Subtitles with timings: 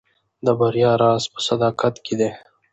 [0.45, 2.31] د بریا راز په صداقت کې دی.